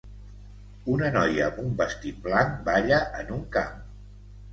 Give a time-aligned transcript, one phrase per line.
[0.93, 3.77] Una noia amb un vestit blanc balla en un camp.